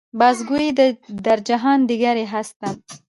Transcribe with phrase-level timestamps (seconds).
[0.19, 0.71] باز گوئی
[1.25, 2.75] در جهان دیگری هستم.